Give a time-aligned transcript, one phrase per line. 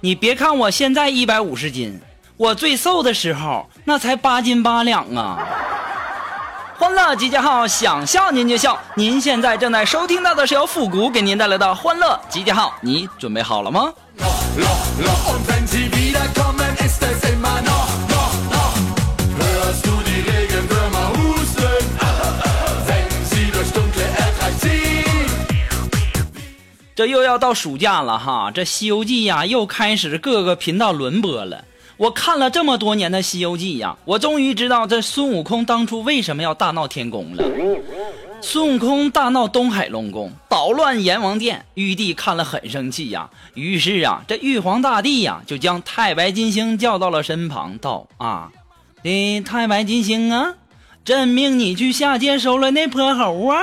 [0.00, 2.00] 你别看我现在一百五十斤，
[2.36, 5.44] 我最瘦的时候那才八斤八两啊！
[6.78, 8.78] 欢乐集结号，想笑您就笑。
[8.94, 13.92] 您现在正在收听到的是由复古给您带来的欢乐集结号，你准备好了吗？
[26.98, 31.64] 这又要到暑假了哈，这《西游记》呀又开始各个频道轮播了。
[31.96, 37.44] 我看了这么多年的《西游记》呀，我终于知道这孙悟空当初为什么要大闹天宫了。
[38.40, 43.30] 孙悟空大闹东海龙宫，捣乱阎王殿，玉帝看了很生气呀。
[43.54, 48.50] 于是啊，这玉皇大帝呀就将太白金星叫到了身旁，道：“啊，
[49.02, 50.54] 你太白金星啊，
[51.04, 53.62] 朕命你去下界收了那泼猴啊。”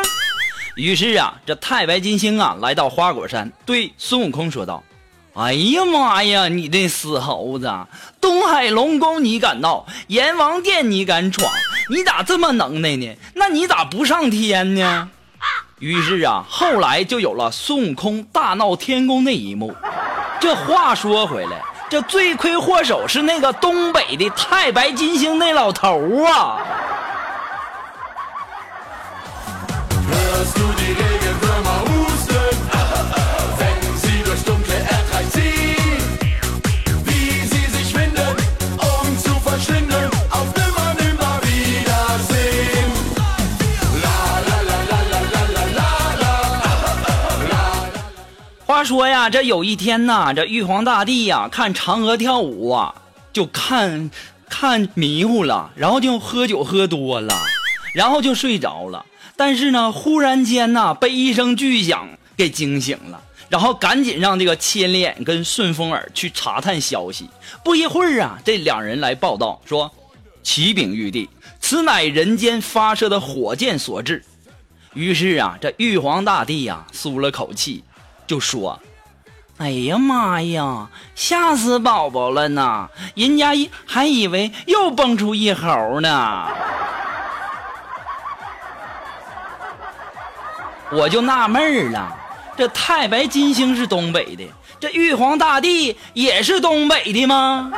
[0.76, 4.84] 于是啊，这太白金星啊来到花果山，对孙悟空说道
[5.34, 7.72] ：“哎呀妈呀，你这死猴子！
[8.20, 11.50] 东海龙宫你敢闹，阎王殿你敢闯，
[11.90, 13.16] 你咋这么能耐呢？
[13.36, 15.10] 那你咋不上天呢？”
[15.80, 19.74] 于是啊，后来就有了孙悟空大闹天宫那一幕。
[20.42, 26.62] 这话说回来，这罪魁祸首是那个东北的太白金星那老头啊。
[48.68, 52.94] 话说呀，这有一天呐，这玉皇大帝呀看嫦娥跳舞啊，
[53.32, 54.10] 就看
[54.50, 57.34] 看迷糊了，然后就喝酒喝多了，
[57.96, 59.06] 然后就睡着了。
[59.38, 62.08] 但是呢，忽然间呢，被一声巨响
[62.38, 67.30] 给惊醒了，然后赶紧让这个千里眼跟顺风耳去查探消息。
[67.64, 69.92] 不一会儿啊，这两人来报道说
[70.44, 71.30] ：“启禀玉帝，
[71.60, 74.24] 此乃人间发射的火箭所致。”
[74.94, 77.84] 于是啊，这玉皇大帝呀、舒了口气，
[78.28, 78.80] 就说
[79.58, 82.90] ：“哎呀妈呀，吓死宝宝了呢！
[83.16, 86.48] 人家一还以为又蹦出一猴呢。”
[90.92, 92.16] 我就纳闷儿了，
[92.56, 94.44] 这太白金星是东北的，
[94.80, 97.72] 这玉皇大帝也是东北的吗？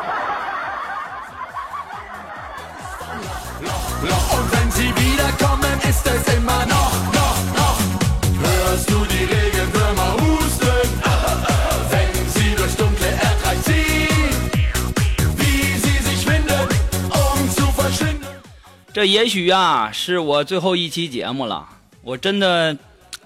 [18.94, 21.63] 这也许啊，是我最后一期节目了。
[22.01, 22.75] 我真的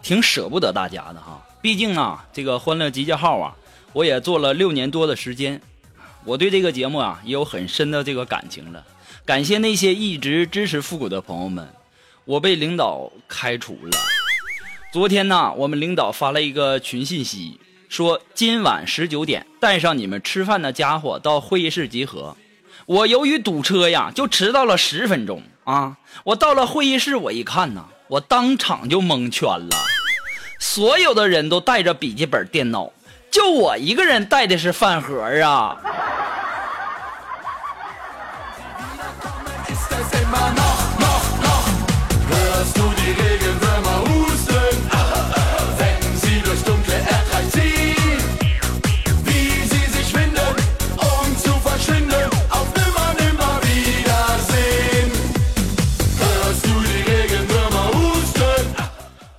[0.02, 1.42] 挺舍不得大家的哈。
[1.62, 3.56] 毕竟啊，这个欢乐集结号啊，
[3.94, 5.62] 我也做了六年多的时间，
[6.26, 8.84] 我对这个节目啊也有很深的这个感情了。
[9.26, 11.70] 感谢那些一直支持复古的朋友们，
[12.26, 13.92] 我被领导开除了。
[14.92, 22.36] 昨天呢，我们领导发了一个群信息，说今晚十九点带上你们吃饭的家伙到会议室集合。
[22.88, 25.98] 我由于堵车呀，就迟到了十分钟啊！
[26.24, 29.70] 我到了会议室，我一看呐，我当场就蒙圈了。
[30.60, 32.92] 所有的人都带着笔记本电脑，
[33.32, 35.78] 就我一个人带的是饭盒啊！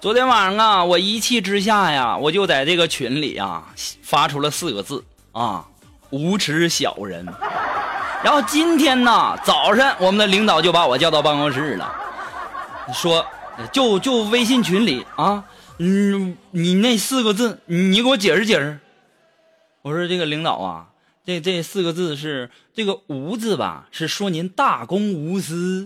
[0.03, 3.69] 昨天晚上啊，我一气之下呀，我就在这个群里啊
[4.03, 5.65] 发出了四个字啊：
[6.11, 7.25] 无耻小人。
[8.25, 11.95] 然后今天呢，早上我们的领导就把我叫到办公室了，
[12.93, 13.25] 说
[13.71, 15.45] 就就微信群里啊，
[15.79, 18.81] 嗯，你那四个字，你给我解释解释。
[19.83, 20.87] 我说这个领导啊，
[21.25, 25.85] 这这四个字是这个“无”字吧，是说您大公无私。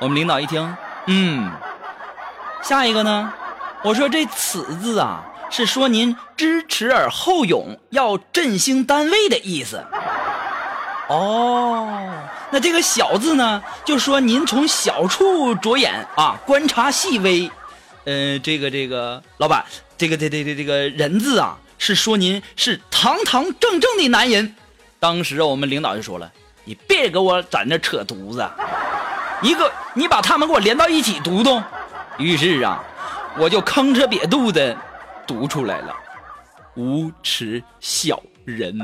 [0.00, 0.76] 我们领导一听，
[1.06, 1.48] 嗯，
[2.62, 3.32] 下一个呢？
[3.82, 9.82] 我说这“此”字啊，是说您知耻而后勇，要振兴单位的意思。
[11.08, 12.12] 哦，
[12.50, 17.50] 那这个“小”字呢，就说您从小处着眼啊，观察细微。
[18.04, 19.64] 呃，这个这个老板，
[19.96, 24.54] 这个这这这这个人字啊，是说您是堂堂正正的男人。
[24.98, 26.30] 当时我们领导就说了
[26.64, 28.46] ：“你别给我在那扯犊子，
[29.40, 31.60] 一个你把他们给我连到一起读读。”
[32.18, 32.82] 于是啊。
[33.38, 34.76] 我就吭哧瘪肚的
[35.24, 35.94] 读出来了，
[36.74, 38.76] 无耻小人！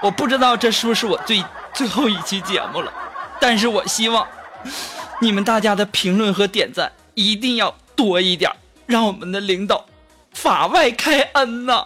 [0.00, 1.44] 我不知道这是不是我最
[1.74, 2.92] 最后一期节目了，
[3.40, 4.24] 但是我希望
[5.20, 8.48] 你们大家的评论和点赞一定要多一点，
[8.86, 9.84] 让我们的领导
[10.32, 11.84] 法外开恩呐！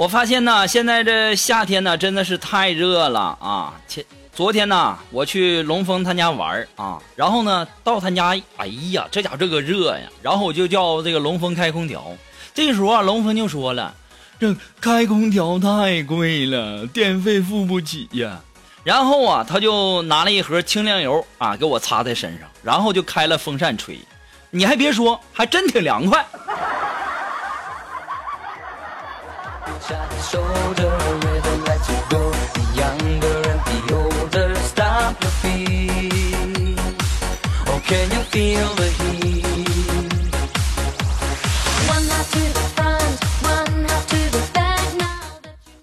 [0.00, 3.74] 我发现呢，现在这夏天呢，真的是太热了啊！
[3.86, 4.02] 前
[4.32, 10.08] 昨天呢，我去龙峰他家玩啊，然后呢，到他家，哎呀，这家伙这个热呀！
[10.22, 12.02] 然后我就叫这个龙峰开空调。
[12.54, 13.94] 这时候啊，龙峰就说了
[14.40, 18.40] ：“这开空调太贵了，电费付不起呀。”
[18.82, 23.98] 然后啊，他就拿了一盒清凉油啊，给我擦在身上，然后就开了风扇吹。
[24.48, 26.24] 你还别说，还真挺凉快。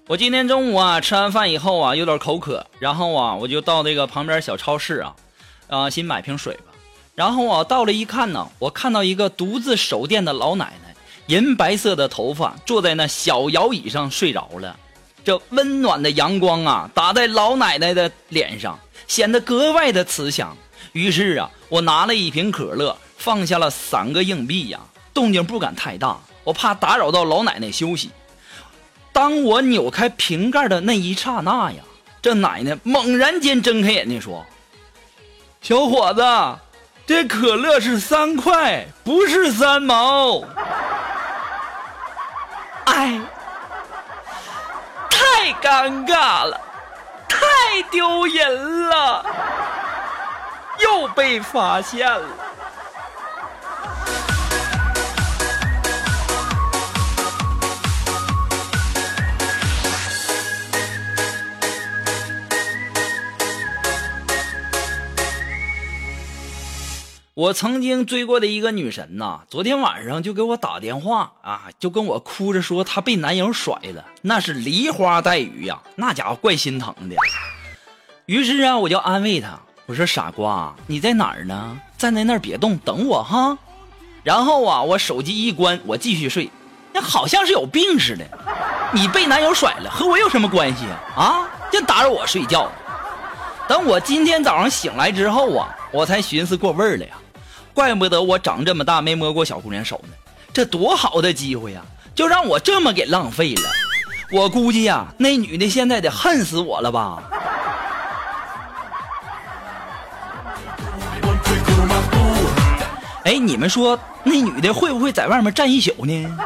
[0.06, 5.14] 我今天中午啊，吃完饭以后啊，有点口渴，然后啊，我就到那个旁边小超市啊，
[5.68, 6.72] 啊，先买瓶水吧。
[7.14, 10.87] 然后啊，到了一看呢，我看到一个独自守店的老奶奶。
[11.28, 14.78] 银白色的头发，坐在那小摇椅上睡着了。
[15.22, 20.56] 这温暖的阳光啊，打在老奶奶的脸上，显得格外的慈祥。
[20.92, 24.80] 于是啊，我拿了一瓶可乐，放下了三个硬币呀，
[25.12, 28.10] 动静不敢太大，我怕打扰到老奶奶休息。
[29.12, 31.82] 当我扭开瓶盖的那一刹那呀，
[32.22, 34.46] 这奶奶猛然间睁开眼睛说
[35.60, 36.22] ：“小伙子，
[37.06, 40.42] 这可乐是三块，不是三毛。”
[42.98, 43.20] 哎，
[45.08, 46.60] 太尴尬了，
[47.28, 49.24] 太丢人了，
[50.80, 52.26] 又被发现了。
[67.38, 77.14] 我曾经追过的一个女神呐，昨天晚上就给我打电话啊，就跟我哭着说她被男友甩了，那是梨花带雨呀，那家伙怪心疼的。
[78.26, 79.56] 于是啊，我就安慰她，
[79.86, 81.80] 我说傻瓜，你在哪儿呢？
[81.96, 83.56] 站在那儿别动，等我哈。
[84.24, 86.50] 然后啊，我手机一关，我继续睡，
[86.92, 88.26] 那好像是有病似的。
[88.92, 91.22] 你被男友甩了，和我有什么关系啊？
[91.22, 92.68] 啊，就打扰我睡觉。
[93.68, 97.12] 等我今天早上醒来之后啊，我才寻思过味儿了呀。
[97.78, 100.14] 怪不得我长这么大没摸过小姑娘手呢，
[100.52, 101.80] 这多好的机会呀，
[102.12, 103.70] 就让我这么给浪费了。
[104.32, 107.22] 我估计呀，那女的现在得恨死我了吧。
[113.22, 116.36] 哎，你们说那女的会不会在外面站一宿呢？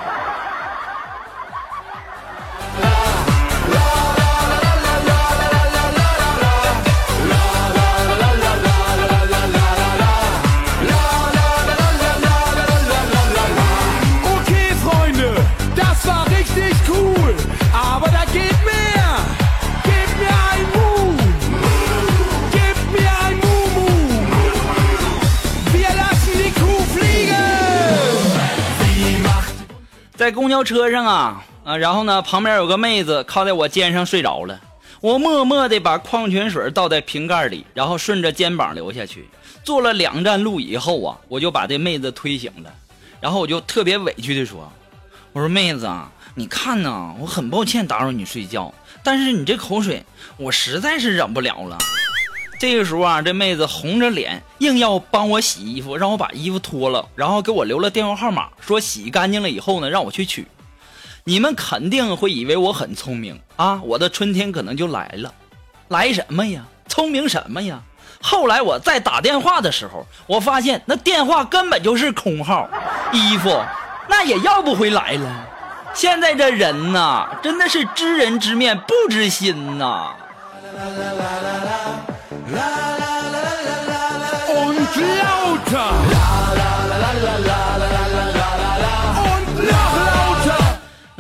[30.23, 34.61] 在公交车上啊啊，然后呢，旁边有个妹子靠在我肩上睡着了，
[35.01, 39.29] 我默默地把矿泉水倒在瓶盖里，然后顺着肩膀流下去。
[39.65, 42.73] 坐了两站路以后啊，我就把这妹子推醒了，
[43.21, 44.73] 然后我就特别委屈地说
[45.35, 50.05] ：“我说妹子啊，你看呢，我很抱歉打扰你睡觉，但是你这口水
[50.37, 51.77] 我实在是忍不了了。”
[52.63, 60.47] 这个时候啊，这妹子红着脸，硬要帮我洗衣服，让我把衣服脱了，然后给我留了电话号码，说洗干净了以后呢，让我去取。
[61.25, 65.35] 你们肯定会以为我很聪明啊，我的春天可能就来了。
[65.89, 66.65] 来什么呀？
[66.87, 67.83] 聪明什么呀？
[68.21, 72.71] 后来我在打电话的时候，我发现那电话根本就是空号，
[73.11, 73.61] 衣服
[74.09, 75.49] 那也要不回来了。
[75.95, 80.15] 现在这人呐，真的是知人知面不知心呐。
[82.51, 83.12] La la.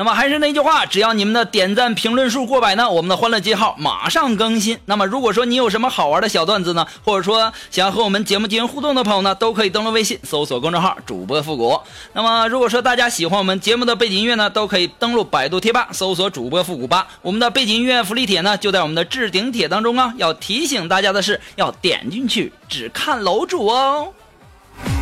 [0.02, 4.76] 那么还是那句话，只要你们的点赞评论数过百呢，我们的欢乐记号马上更新。
[4.86, 11.78] 那么如果说你有什么好玩的小段子呢，或者说想要和我们节目进行互动的朋友呢，都可以登录微信搜索公众号主播复古。
[12.14, 17.06] 那么如果说大家喜欢我们节目的背景音乐呢，都可以登录百度贴吧搜索主播复古吧。
[17.22, 20.12] 我们的背景音乐福利帖呢，就在我们的置顶帖当中啊。
[20.16, 24.12] 要提醒大家的是，要点进去只看楼主哦。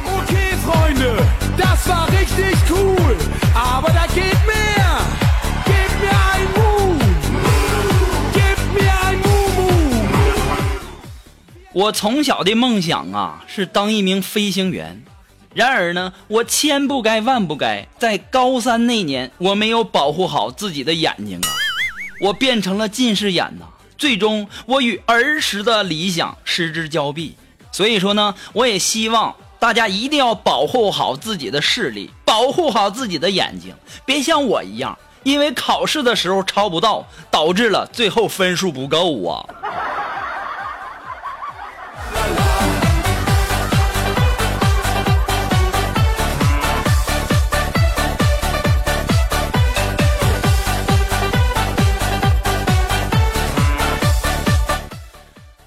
[0.05, 1.25] ok Freunde,
[1.57, 3.40] das war richtig cool.
[11.81, 15.03] 我从小的梦想啊是当一名飞行员，
[15.55, 21.49] 然而呢，我千不该万不该，在高三那年我没有保护好自己的眼睛啊，
[22.21, 23.65] 我变成了近视眼呐、
[23.97, 27.35] 最终我与儿时的理想失之交臂。
[27.73, 39.47] 所以说呢，我也希望大家一定要保护好自己的视力，保护好自己的眼睛，别像我一样，因为考试的时候抄不到，导致了最后分数不够啊。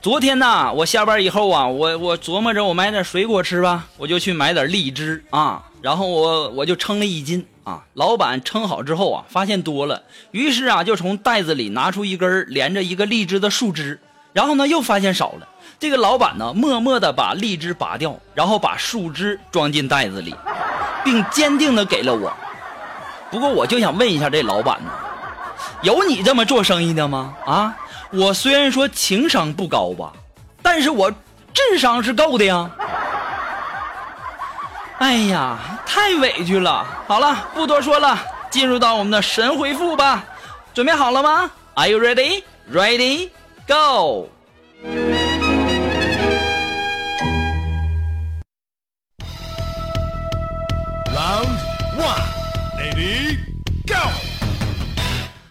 [0.03, 7.81] 昨天呐，我下班以后啊，我我琢磨着我买点水果吃吧，我就去买点荔枝啊，然后我我就称了一斤啊。
[7.93, 13.97] 老板称好之后啊，发现多了，于是啊就从袋子里拿出一根连着一个荔枝的树枝，
[14.33, 15.47] 然后呢又发现少了。
[15.79, 20.35] 这个老板呢，默默的把荔枝拔掉，然后把树枝装进袋子里，
[21.05, 22.33] 并坚定的给了我。
[23.31, 24.91] 不过我就想问一下这老板呢，
[25.81, 27.33] 有你这么做生意的吗？
[27.45, 27.73] 啊，
[28.13, 30.13] 我虽然说情商不高吧，
[30.61, 31.11] 但是我
[31.53, 32.69] 智商是够的呀。
[34.99, 36.85] 哎呀，太委屈了。
[37.07, 38.17] 好了，不多说了，
[38.49, 40.23] 进入到我们的神回复吧。
[40.73, 42.43] 准备好了吗？Are you ready?
[42.71, 43.29] Ready?
[43.67, 44.29] Go!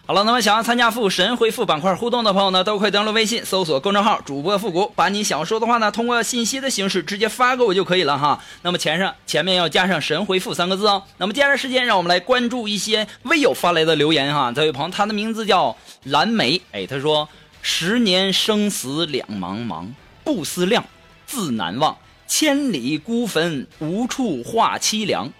[0.05, 8.43] 好了，那么想要参加复神回复板块互动的朋友呢，都可以登录微信搜索公众号主播复古，把你想说的话呢，通过信息的形式直接发给我就可以了哈。
[8.63, 11.01] 那么前上前面要加上神回复三个字哦。
[11.19, 14.51] 那么接下来时间，让我们来关注一些微友发来的留言哈。
[14.51, 17.29] 这位朋友，他的名字叫蓝莓，哎，他说：
[17.61, 19.87] 十年生死两茫茫，
[20.25, 20.83] 不思量，
[21.25, 21.97] 自难忘。
[22.27, 25.31] 千里孤坟，无处话凄凉。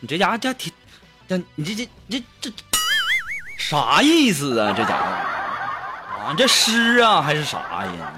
[0.00, 0.72] 你这家伙这挺，
[1.28, 2.50] 这你这这这这
[3.58, 4.72] 啥意思啊？
[4.74, 5.02] 这家伙
[6.16, 8.12] 啊，这诗啊还是啥呀？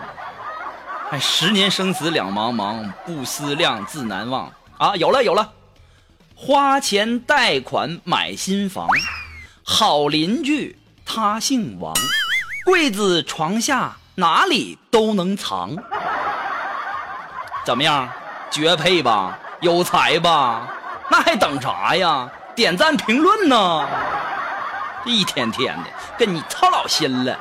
[1.10, 4.94] 哎，十年生死两茫茫，不思量，自难忘啊！
[4.94, 5.50] 有了有了，
[6.36, 8.86] 花钱贷款买新房，
[9.64, 11.92] 好邻居他姓王，
[12.64, 15.74] 柜子床下哪里都能藏。
[17.64, 18.08] 怎么样？
[18.50, 19.38] 绝配吧？
[19.60, 20.68] 有才吧？
[21.10, 22.30] 那还等啥呀？
[22.54, 23.88] 点赞评论呢！
[25.04, 25.84] 一天天的
[26.18, 27.38] 跟你操老心了。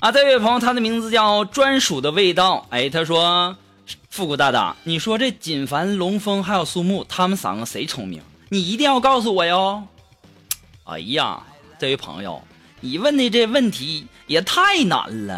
[0.00, 2.66] 啊，这位朋友，他的名字叫专属的味道。
[2.70, 3.54] 哎，他说
[4.08, 8.22] ：“复古大大，你说这锦凡、龙峰还有苏木，他们三个谁聪明？
[8.48, 9.82] 你一定要告诉我哟。”
[10.84, 11.42] 哎呀，
[11.78, 12.42] 这位朋友，
[12.80, 15.36] 你问的这问题也太难了。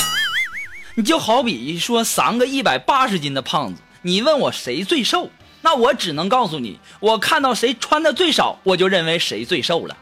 [0.94, 5.28] 你就好比说三个一百八十斤的胖子，你问我谁最瘦，
[5.62, 9.97] 那我只能告诉你，我看到谁穿的最少，我就认为谁最瘦了。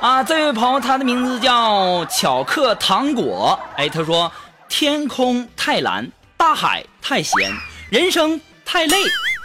[0.00, 3.58] 啊，这位朋友，他的名字叫巧克糖果。
[3.76, 4.32] 哎，他说：
[4.68, 7.52] 天空太蓝，大海太咸，
[7.90, 8.96] 人生太累，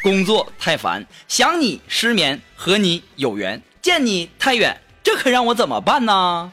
[0.01, 6.51] 工作太烦，想你失眠，和你有缘，见你太远，这可让我怎么办呢？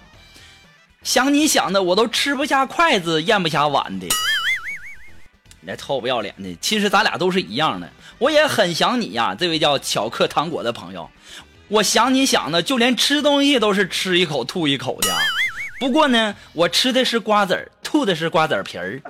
[1.05, 4.09] 想你想的我都吃不下筷子，咽不下碗的。
[5.63, 6.55] 你这臭不要脸的！
[6.61, 7.89] 其实咱俩都是一样的，
[8.19, 11.09] 我也很想你呀，这位叫巧克糖果的朋友。
[11.69, 15.09] 我想你想的，就连吃东西都是吃一口吐一口的。
[15.79, 19.01] 不过呢，我吃的是瓜子儿，吐的是瓜子皮儿。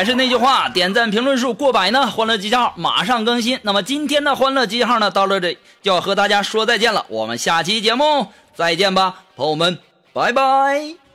[0.00, 3.60] 还是那句话，点赞评论数过百呢，欢乐集结号马上更新。
[3.60, 9.78] 那么今天的欢乐集结号呢，到了这就要和大家说再见了，我们下期节目再见吧，朋友们，
[10.14, 11.09] 拜拜。